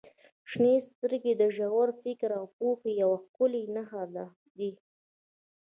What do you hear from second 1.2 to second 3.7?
د ژور فکر او پوهې یوه ښکلې